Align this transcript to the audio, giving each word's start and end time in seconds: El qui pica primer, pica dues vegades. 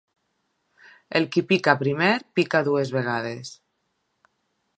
El 1.19 1.27
qui 1.35 1.43
pica 1.53 1.77
primer, 1.83 2.09
pica 2.39 2.63
dues 2.71 2.95
vegades. 2.99 3.57